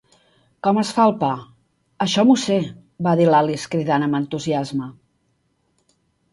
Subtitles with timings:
[0.67, 1.29] Com es fa el pa?
[2.07, 2.57] "Això m'ho sé",
[3.09, 4.93] va dir l'Alice cridant amb entusiasme.